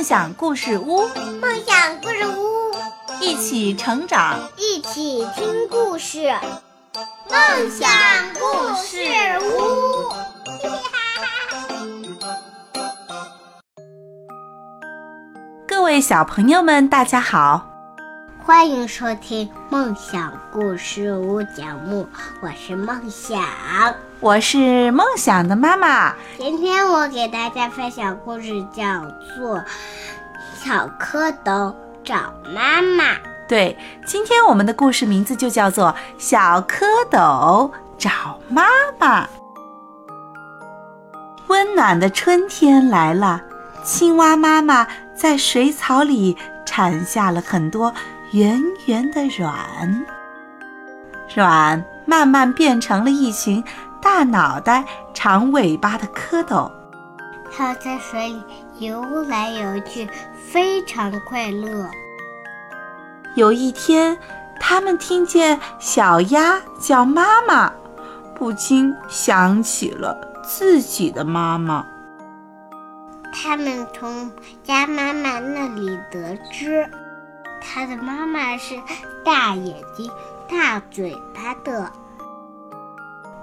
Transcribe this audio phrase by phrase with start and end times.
[0.00, 1.06] 梦想故事屋，
[1.42, 2.72] 梦想故事屋，
[3.20, 6.32] 一起成长，一起听故事。
[7.28, 7.86] 梦想
[8.32, 8.40] 故
[8.82, 8.96] 事
[9.42, 10.08] 屋，
[15.68, 17.69] 各位小朋友们，大家好，
[18.42, 22.08] 欢迎收听梦想故事屋节目，
[22.40, 23.38] 我是梦想。
[24.18, 26.14] 我是梦想的妈妈。
[26.38, 29.04] 今天我给大家分享故事，叫
[29.36, 29.58] 做
[30.54, 33.14] 《小蝌蚪找妈妈》。
[33.46, 33.76] 对，
[34.06, 38.64] 今天我们的故事名字就叫做《小蝌蚪找妈
[38.98, 39.24] 妈》。
[41.48, 43.42] 温暖的春天来了，
[43.84, 47.92] 青蛙妈妈在水草里产下了很多
[48.32, 50.06] 圆圆的卵，
[51.34, 53.62] 卵慢慢变成了一群。
[54.02, 56.72] 大脑袋、长尾巴的蝌蚪，
[57.52, 58.42] 它在水里
[58.78, 61.86] 游来游去，非常快乐。
[63.34, 64.16] 有一天，
[64.58, 67.70] 他们听见小鸭叫妈妈，
[68.34, 71.86] 不禁想起了自己的妈妈。
[73.34, 74.32] 他们从
[74.64, 76.88] 鸭妈妈那里得知，
[77.60, 78.76] 它的妈妈是
[79.24, 80.10] 大眼睛、
[80.48, 81.90] 大嘴巴的。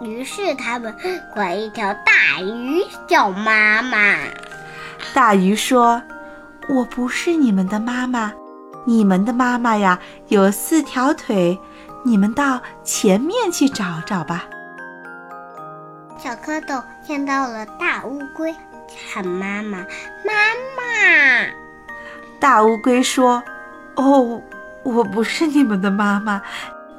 [0.00, 0.94] 于是他们
[1.34, 4.16] 管一条大鱼叫妈妈。
[5.14, 6.02] 大鱼说
[6.68, 8.32] ：“我不是你们的妈妈，
[8.84, 11.58] 你们的妈妈呀有四条腿，
[12.04, 14.44] 你们到前面去找找吧。”
[16.18, 18.54] 小蝌蚪见到了大乌龟，
[19.12, 19.78] 喊妈妈
[20.24, 20.32] ：“妈
[20.76, 21.46] 妈！”
[22.40, 23.42] 大乌龟说
[23.96, 24.42] ：“哦，
[24.82, 26.40] 我不是你们的妈妈。”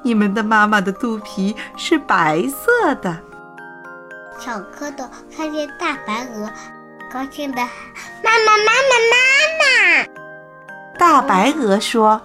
[0.06, 3.18] 你们的妈妈的肚皮是白色的。
[4.38, 6.48] 小蝌蚪看见大白鹅，
[7.12, 7.72] 高兴的喊
[8.24, 9.18] ：“妈妈，妈妈，妈
[9.58, 10.08] 妈！”
[11.00, 12.22] 大白鹅说：“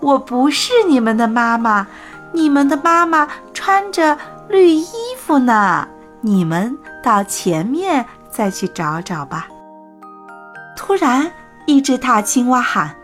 [0.00, 1.86] 我不是你们的妈妈，
[2.32, 4.16] 你们的妈妈穿着
[4.48, 5.86] 绿衣服呢。
[6.22, 9.48] 你们到前面再去找找吧。”
[10.74, 11.30] 突然，
[11.66, 12.96] 一只大青蛙喊：“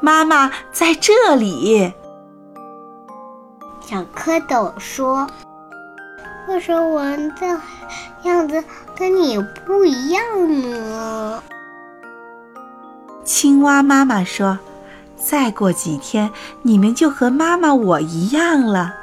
[0.00, 1.92] 妈妈在这里！”
[3.80, 5.26] 小蝌蚪说
[6.48, 7.02] ：“为什么我
[7.40, 7.60] 的
[8.22, 8.62] 样子
[8.96, 10.22] 跟你不一样
[10.60, 11.42] 呢？”
[13.24, 14.58] 青蛙妈妈说
[15.16, 16.30] ：“再过几天，
[16.62, 18.94] 你们就和妈妈我一样了。”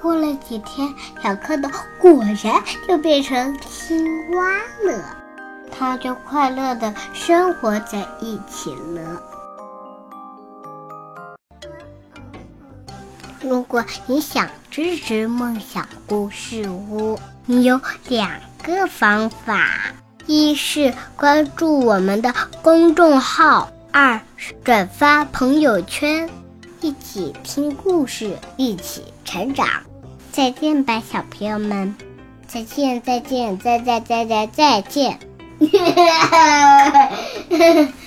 [0.00, 1.68] 过了几天，小蝌蚪
[2.00, 5.16] 果然就变成青蛙了，
[5.68, 9.22] 它就快乐的生活在一起了。
[13.40, 19.94] 如果你想支持梦想故事屋，你有两个方法：
[20.26, 26.28] 一是关注我们的公众号，二是转发朋友圈，
[26.80, 29.66] 一起听故事，一起成长。
[30.32, 31.94] 再见吧，小朋友们！
[32.46, 35.18] 再见，再见，再再再再再见！
[35.60, 37.12] Yeah.